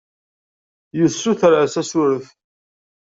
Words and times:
Yessuter-as 0.99 1.73
asuref. 1.81 2.25